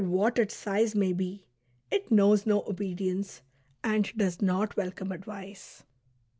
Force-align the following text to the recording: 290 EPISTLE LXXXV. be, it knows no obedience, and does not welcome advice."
290 0.01 0.41
EPISTLE 0.51 0.73
LXXXV. 0.73 1.15
be, 1.15 1.45
it 1.91 2.11
knows 2.11 2.47
no 2.47 2.63
obedience, 2.67 3.43
and 3.83 4.11
does 4.17 4.41
not 4.41 4.75
welcome 4.75 5.11
advice." 5.11 5.83